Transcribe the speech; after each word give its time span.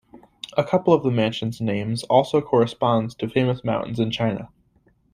A 0.57 0.63
couple 0.63 0.95
of 0.95 1.03
the 1.03 1.11
mansion's 1.11 1.61
names 1.61 2.01
also 2.05 2.41
corresponds 2.41 3.13
to 3.13 3.29
famous 3.29 3.63
mountains 3.63 3.99
in 3.99 4.09
China. 4.09 4.49